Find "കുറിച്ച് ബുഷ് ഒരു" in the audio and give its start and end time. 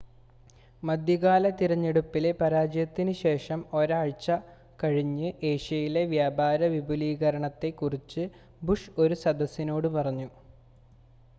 7.79-9.17